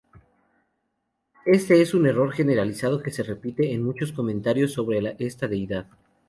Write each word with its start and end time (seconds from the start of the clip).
Este 1.45 1.79
es 1.79 1.93
un 1.93 2.07
error 2.07 2.31
generalizado 2.31 3.03
que 3.03 3.11
se 3.11 3.21
repite 3.21 3.71
en 3.71 3.83
muchos 3.83 4.11
comentarios 4.11 4.73
sobre 4.73 5.15
esta 5.19 5.47
deidad. 5.47 5.85